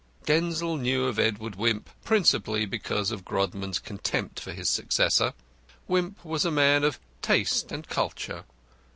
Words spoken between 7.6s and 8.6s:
and culture.